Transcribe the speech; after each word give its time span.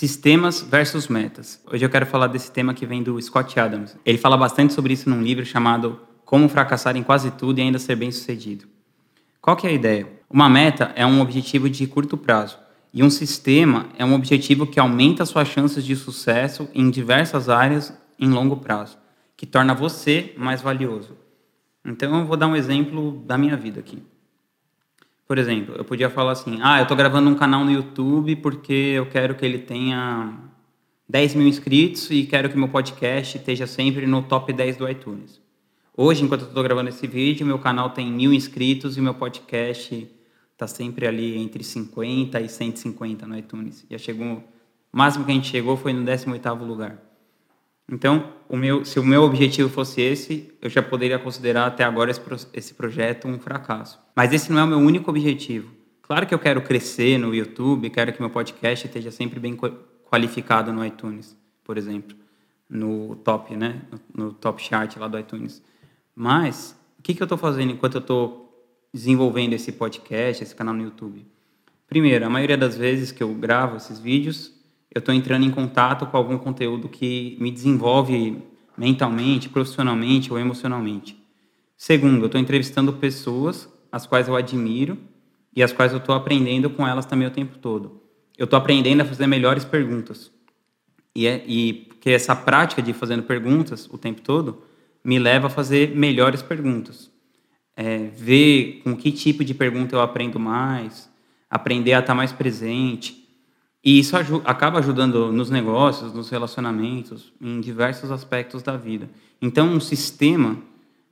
Sistemas 0.00 0.62
versus 0.62 1.08
metas. 1.08 1.62
Hoje 1.70 1.84
eu 1.84 1.90
quero 1.90 2.06
falar 2.06 2.28
desse 2.28 2.50
tema 2.50 2.72
que 2.72 2.86
vem 2.86 3.02
do 3.02 3.20
Scott 3.20 3.60
Adams. 3.60 3.98
Ele 4.02 4.16
fala 4.16 4.34
bastante 4.34 4.72
sobre 4.72 4.94
isso 4.94 5.10
num 5.10 5.22
livro 5.22 5.44
chamado 5.44 6.00
Como 6.24 6.48
Fracassar 6.48 6.96
em 6.96 7.02
Quase 7.02 7.30
Tudo 7.32 7.58
e 7.58 7.60
Ainda 7.60 7.78
Ser 7.78 7.96
Bem-Sucedido. 7.96 8.66
Qual 9.42 9.54
que 9.54 9.66
é 9.66 9.70
a 9.70 9.74
ideia? 9.74 10.10
Uma 10.30 10.48
meta 10.48 10.90
é 10.96 11.04
um 11.04 11.20
objetivo 11.20 11.68
de 11.68 11.86
curto 11.86 12.16
prazo 12.16 12.58
e 12.94 13.02
um 13.02 13.10
sistema 13.10 13.90
é 13.98 14.02
um 14.02 14.14
objetivo 14.14 14.66
que 14.66 14.80
aumenta 14.80 15.26
suas 15.26 15.48
chances 15.48 15.84
de 15.84 15.94
sucesso 15.94 16.66
em 16.72 16.88
diversas 16.88 17.50
áreas 17.50 17.92
em 18.18 18.30
longo 18.30 18.56
prazo, 18.56 18.96
que 19.36 19.44
torna 19.44 19.74
você 19.74 20.32
mais 20.34 20.62
valioso. 20.62 21.14
Então 21.84 22.20
eu 22.20 22.24
vou 22.24 22.38
dar 22.38 22.46
um 22.46 22.56
exemplo 22.56 23.22
da 23.26 23.36
minha 23.36 23.54
vida 23.54 23.80
aqui. 23.80 24.02
Por 25.30 25.38
exemplo, 25.38 25.76
eu 25.78 25.84
podia 25.84 26.10
falar 26.10 26.32
assim: 26.32 26.58
ah, 26.60 26.80
eu 26.80 26.82
estou 26.82 26.96
gravando 26.96 27.30
um 27.30 27.36
canal 27.36 27.64
no 27.64 27.70
YouTube 27.70 28.34
porque 28.34 28.72
eu 28.72 29.06
quero 29.06 29.36
que 29.36 29.46
ele 29.46 29.58
tenha 29.58 30.36
10 31.08 31.36
mil 31.36 31.46
inscritos 31.46 32.10
e 32.10 32.24
quero 32.24 32.50
que 32.50 32.58
meu 32.58 32.66
podcast 32.66 33.38
esteja 33.38 33.64
sempre 33.64 34.08
no 34.08 34.22
top 34.22 34.52
10 34.52 34.78
do 34.78 34.90
iTunes. 34.90 35.40
Hoje, 35.96 36.24
enquanto 36.24 36.40
eu 36.40 36.48
estou 36.48 36.64
gravando 36.64 36.88
esse 36.88 37.06
vídeo, 37.06 37.46
meu 37.46 37.60
canal 37.60 37.90
tem 37.90 38.10
mil 38.10 38.32
inscritos 38.32 38.96
e 38.96 39.00
meu 39.00 39.14
podcast 39.14 40.10
está 40.52 40.66
sempre 40.66 41.06
ali 41.06 41.38
entre 41.38 41.62
50 41.62 42.40
e 42.40 42.48
150 42.48 43.24
no 43.24 43.38
iTunes. 43.38 43.86
Já 43.88 43.98
chegou, 43.98 44.42
o 44.92 44.98
máximo 44.98 45.24
que 45.24 45.30
a 45.30 45.34
gente 45.36 45.46
chegou 45.46 45.76
foi 45.76 45.92
no 45.92 46.02
18º 46.04 46.66
lugar. 46.66 47.09
Então, 47.90 48.32
o 48.48 48.56
meu, 48.56 48.84
se 48.84 49.00
o 49.00 49.04
meu 49.04 49.22
objetivo 49.22 49.68
fosse 49.68 50.00
esse, 50.00 50.52
eu 50.62 50.70
já 50.70 50.80
poderia 50.80 51.18
considerar 51.18 51.66
até 51.66 51.82
agora 51.82 52.10
esse, 52.10 52.20
esse 52.52 52.74
projeto 52.74 53.26
um 53.26 53.38
fracasso. 53.38 53.98
Mas 54.14 54.32
esse 54.32 54.52
não 54.52 54.60
é 54.60 54.64
o 54.64 54.66
meu 54.68 54.78
único 54.78 55.10
objetivo. 55.10 55.72
Claro 56.02 56.26
que 56.26 56.34
eu 56.34 56.38
quero 56.38 56.62
crescer 56.62 57.18
no 57.18 57.34
YouTube, 57.34 57.90
quero 57.90 58.12
que 58.12 58.20
meu 58.20 58.30
podcast 58.30 58.86
esteja 58.86 59.10
sempre 59.10 59.40
bem 59.40 59.56
qualificado 60.08 60.72
no 60.72 60.84
iTunes, 60.84 61.36
por 61.64 61.76
exemplo, 61.76 62.16
no 62.68 63.16
top, 63.16 63.56
né, 63.56 63.82
no, 64.14 64.32
top 64.32 64.62
chart 64.62 64.96
lá 64.96 65.08
do 65.08 65.18
iTunes. 65.18 65.62
Mas 66.14 66.76
o 66.98 67.02
que, 67.02 67.14
que 67.14 67.22
eu 67.22 67.26
estou 67.26 67.38
fazendo 67.38 67.72
enquanto 67.72 67.94
eu 67.94 68.00
estou 68.00 68.52
desenvolvendo 68.92 69.52
esse 69.52 69.72
podcast, 69.72 70.42
esse 70.42 70.54
canal 70.54 70.74
no 70.74 70.82
YouTube? 70.82 71.26
Primeiro, 71.88 72.24
a 72.24 72.30
maioria 72.30 72.56
das 72.56 72.76
vezes 72.76 73.10
que 73.10 73.22
eu 73.22 73.32
gravo 73.34 73.76
esses 73.76 73.98
vídeos, 73.98 74.52
eu 74.92 74.98
estou 74.98 75.14
entrando 75.14 75.44
em 75.44 75.50
contato 75.50 76.06
com 76.06 76.16
algum 76.16 76.36
conteúdo 76.36 76.88
que 76.88 77.36
me 77.40 77.50
desenvolve 77.50 78.42
mentalmente, 78.76 79.48
profissionalmente 79.48 80.32
ou 80.32 80.38
emocionalmente. 80.38 81.16
Segundo, 81.76 82.22
eu 82.22 82.26
estou 82.26 82.40
entrevistando 82.40 82.92
pessoas 82.94 83.68
as 83.92 84.06
quais 84.06 84.28
eu 84.28 84.36
admiro 84.36 84.98
e 85.54 85.62
as 85.62 85.72
quais 85.72 85.92
eu 85.92 85.98
estou 85.98 86.14
aprendendo 86.14 86.70
com 86.70 86.86
elas 86.86 87.06
também 87.06 87.26
o 87.26 87.30
tempo 87.30 87.58
todo. 87.58 88.02
Eu 88.36 88.44
estou 88.44 88.56
aprendendo 88.56 89.02
a 89.02 89.04
fazer 89.04 89.26
melhores 89.26 89.64
perguntas. 89.64 90.32
E, 91.14 91.26
é, 91.26 91.44
e 91.46 91.88
essa 92.04 92.34
prática 92.34 92.80
de 92.80 92.92
fazendo 92.92 93.22
perguntas 93.22 93.88
o 93.92 93.98
tempo 93.98 94.20
todo 94.20 94.62
me 95.04 95.18
leva 95.18 95.46
a 95.48 95.50
fazer 95.50 95.94
melhores 95.94 96.42
perguntas. 96.42 97.10
É, 97.76 98.08
ver 98.16 98.80
com 98.84 98.96
que 98.96 99.10
tipo 99.12 99.44
de 99.44 99.54
pergunta 99.54 99.94
eu 99.94 100.00
aprendo 100.00 100.38
mais, 100.38 101.10
aprender 101.48 101.94
a 101.94 102.00
estar 102.00 102.14
mais 102.14 102.32
presente, 102.32 103.19
e 103.82 103.98
isso 103.98 104.14
acaba 104.44 104.78
ajudando 104.78 105.32
nos 105.32 105.48
negócios, 105.48 106.12
nos 106.12 106.28
relacionamentos, 106.28 107.32
em 107.40 107.60
diversos 107.60 108.10
aspectos 108.10 108.62
da 108.62 108.76
vida. 108.76 109.08
Então, 109.40 109.68
um 109.68 109.80
sistema, 109.80 110.58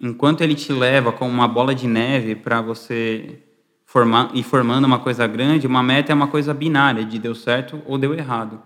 enquanto 0.00 0.40
ele 0.40 0.54
te 0.54 0.72
leva 0.72 1.12
como 1.12 1.30
uma 1.30 1.46
bola 1.46 1.74
de 1.74 1.86
neve 1.86 2.34
para 2.34 2.62
você 2.62 3.38
formar 3.84 4.30
e 4.32 4.42
formando 4.42 4.86
uma 4.86 4.98
coisa 4.98 5.26
grande, 5.26 5.66
uma 5.66 5.82
meta 5.82 6.10
é 6.10 6.14
uma 6.14 6.28
coisa 6.28 6.54
binária, 6.54 7.04
de 7.04 7.18
deu 7.18 7.34
certo 7.34 7.82
ou 7.84 7.98
deu 7.98 8.14
errado. 8.14 8.60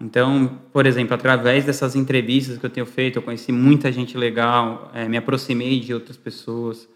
Então, 0.00 0.58
por 0.72 0.84
exemplo, 0.84 1.14
através 1.14 1.64
dessas 1.64 1.94
entrevistas 1.94 2.58
que 2.58 2.66
eu 2.66 2.70
tenho 2.70 2.86
feito, 2.86 3.18
eu 3.18 3.22
conheci 3.22 3.52
muita 3.52 3.92
gente 3.92 4.18
legal, 4.18 4.90
é, 4.92 5.06
me 5.08 5.16
aproximei 5.16 5.78
de 5.78 5.94
outras 5.94 6.16
pessoas, 6.16 6.88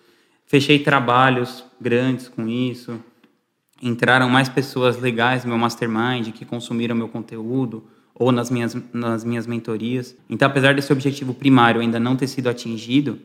fechei 0.45 0.81
trabalhos 0.81 1.65
grandes 1.81 2.27
com 2.27 2.49
isso 2.49 2.99
entraram 3.83 4.29
mais 4.29 4.49
pessoas 4.49 4.99
legais 4.99 5.45
no 5.45 5.51
meu 5.51 5.59
mastermind 5.59 6.31
que 6.33 6.45
consumiram 6.45 6.95
meu 6.95 7.09
conteúdo 7.09 7.85
ou 8.15 8.31
nas 8.31 8.51
minhas, 8.51 8.77
nas 8.93 9.25
minhas 9.25 9.47
mentorias. 9.47 10.17
Então, 10.31 10.49
apesar 10.49 10.75
desse 10.75 10.93
objetivo 10.93 11.35
primário 11.35 11.81
ainda 11.81 11.99
não 11.99 12.17
ter 12.17 12.29
sido 12.29 12.49
atingido, 12.49 13.19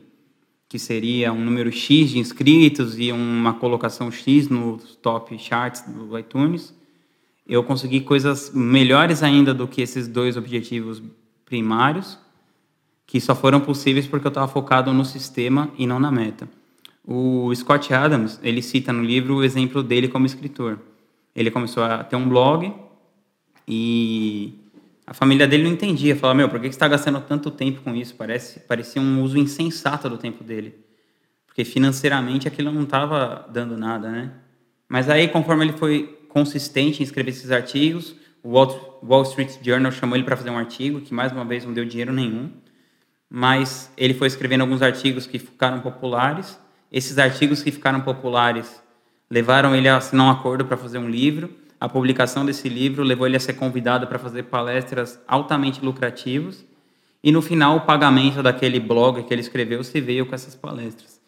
que 0.68 0.78
seria 0.78 1.32
um 1.32 1.44
número 1.44 1.70
X 1.72 2.10
de 2.10 2.18
inscritos 2.18 2.98
e 2.98 3.10
uma 3.10 3.54
colocação 3.54 4.10
X 4.10 4.48
nos 4.48 4.96
top 4.96 5.36
charts 5.38 5.82
do 5.82 6.18
iTunes, 6.18 6.74
eu 7.46 7.64
consegui 7.64 8.00
coisas 8.00 8.52
melhores 8.54 9.22
ainda 9.22 9.52
do 9.52 9.66
que 9.66 9.82
esses 9.82 10.06
dois 10.06 10.36
objetivos 10.36 11.02
primários, 11.44 12.18
que 13.06 13.20
só 13.20 13.34
foram 13.34 13.60
possíveis 13.60 14.06
porque 14.06 14.26
eu 14.26 14.30
estava 14.30 14.46
focado 14.46 14.92
no 14.92 15.04
sistema 15.04 15.68
e 15.76 15.84
não 15.84 15.98
na 15.98 16.12
meta. 16.12 16.48
O 17.12 17.52
Scott 17.56 17.92
Adams, 17.92 18.38
ele 18.40 18.62
cita 18.62 18.92
no 18.92 19.02
livro 19.02 19.34
o 19.34 19.42
exemplo 19.42 19.82
dele 19.82 20.06
como 20.06 20.26
escritor. 20.26 20.78
Ele 21.34 21.50
começou 21.50 21.82
a 21.82 22.04
ter 22.04 22.14
um 22.14 22.28
blog 22.28 22.72
e 23.66 24.54
a 25.04 25.12
família 25.12 25.48
dele 25.48 25.64
não 25.64 25.72
entendia. 25.72 26.14
Falava, 26.14 26.36
meu, 26.36 26.48
por 26.48 26.60
que 26.60 26.66
você 26.66 26.68
está 26.68 26.86
gastando 26.86 27.20
tanto 27.20 27.50
tempo 27.50 27.80
com 27.80 27.96
isso? 27.96 28.14
Parece, 28.14 28.60
parecia 28.60 29.02
um 29.02 29.24
uso 29.24 29.36
insensato 29.36 30.08
do 30.08 30.16
tempo 30.16 30.44
dele. 30.44 30.72
Porque 31.48 31.64
financeiramente 31.64 32.46
aquilo 32.46 32.70
não 32.70 32.84
estava 32.84 33.44
dando 33.52 33.76
nada, 33.76 34.08
né? 34.08 34.30
Mas 34.88 35.10
aí, 35.10 35.26
conforme 35.26 35.64
ele 35.64 35.72
foi 35.72 36.16
consistente 36.28 37.00
em 37.00 37.02
escrever 37.02 37.32
esses 37.32 37.50
artigos, 37.50 38.14
o 38.40 38.50
Wall 38.50 39.22
Street 39.22 39.58
Journal 39.60 39.90
chamou 39.90 40.14
ele 40.16 40.24
para 40.24 40.36
fazer 40.36 40.50
um 40.50 40.58
artigo, 40.58 41.00
que 41.00 41.12
mais 41.12 41.32
uma 41.32 41.44
vez 41.44 41.64
não 41.64 41.72
deu 41.72 41.84
dinheiro 41.84 42.12
nenhum. 42.12 42.52
Mas 43.28 43.92
ele 43.96 44.14
foi 44.14 44.28
escrevendo 44.28 44.60
alguns 44.60 44.80
artigos 44.80 45.26
que 45.26 45.40
ficaram 45.40 45.80
populares 45.80 46.56
esses 46.90 47.18
artigos 47.18 47.62
que 47.62 47.70
ficaram 47.70 48.00
populares 48.00 48.82
levaram 49.30 49.74
ele 49.74 49.88
a 49.88 49.96
assinar 49.96 50.26
um 50.26 50.30
acordo 50.30 50.64
para 50.64 50.76
fazer 50.76 50.98
um 50.98 51.08
livro. 51.08 51.50
A 51.80 51.88
publicação 51.88 52.44
desse 52.44 52.68
livro 52.68 53.02
levou 53.02 53.26
ele 53.26 53.36
a 53.36 53.40
ser 53.40 53.54
convidado 53.54 54.06
para 54.06 54.18
fazer 54.18 54.44
palestras 54.44 55.20
altamente 55.26 55.84
lucrativas. 55.84 56.64
E 57.22 57.30
no 57.30 57.40
final, 57.40 57.76
o 57.76 57.80
pagamento 57.82 58.42
daquele 58.42 58.80
blog 58.80 59.22
que 59.22 59.32
ele 59.32 59.40
escreveu 59.40 59.84
se 59.84 60.00
veio 60.00 60.26
com 60.26 60.34
essas 60.34 60.54
palestras. 60.54 61.20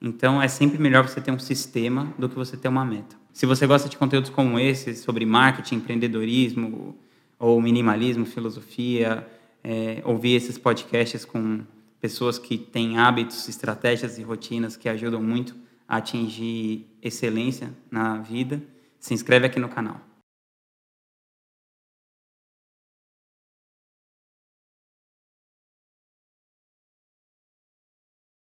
Então, 0.00 0.40
é 0.40 0.48
sempre 0.48 0.78
melhor 0.78 1.06
você 1.06 1.20
ter 1.20 1.30
um 1.30 1.38
sistema 1.38 2.12
do 2.18 2.28
que 2.28 2.34
você 2.34 2.56
ter 2.56 2.68
uma 2.68 2.84
meta. 2.84 3.16
Se 3.32 3.46
você 3.46 3.66
gosta 3.66 3.88
de 3.88 3.96
conteúdos 3.96 4.30
como 4.30 4.58
esse, 4.58 4.94
sobre 4.94 5.24
marketing, 5.24 5.76
empreendedorismo, 5.76 6.96
ou 7.38 7.60
minimalismo, 7.60 8.26
filosofia, 8.26 9.26
é, 9.62 10.02
ouvir 10.04 10.34
esses 10.34 10.58
podcasts 10.58 11.24
com 11.24 11.60
pessoas 12.00 12.38
que 12.38 12.56
têm 12.56 12.98
hábitos, 12.98 13.48
estratégias 13.48 14.18
e 14.18 14.22
rotinas 14.22 14.76
que 14.76 14.88
ajudam 14.88 15.22
muito 15.22 15.54
a 15.86 15.96
atingir 15.96 16.86
excelência 17.02 17.72
na 17.90 18.18
vida, 18.18 18.62
se 18.98 19.14
inscreve 19.14 19.46
aqui 19.46 19.58
no 19.58 19.68
canal. 19.68 20.07